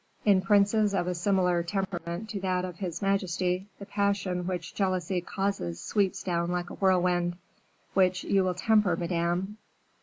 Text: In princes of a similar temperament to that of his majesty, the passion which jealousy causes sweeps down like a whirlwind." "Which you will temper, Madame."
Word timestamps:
In 0.25 0.41
princes 0.41 0.95
of 0.95 1.05
a 1.05 1.13
similar 1.13 1.61
temperament 1.61 2.27
to 2.31 2.39
that 2.39 2.65
of 2.65 2.77
his 2.79 3.03
majesty, 3.03 3.67
the 3.77 3.85
passion 3.85 4.47
which 4.47 4.73
jealousy 4.73 5.21
causes 5.21 5.79
sweeps 5.79 6.23
down 6.23 6.49
like 6.49 6.71
a 6.71 6.73
whirlwind." 6.73 7.37
"Which 7.93 8.23
you 8.23 8.43
will 8.43 8.55
temper, 8.55 8.95
Madame." 8.95 9.59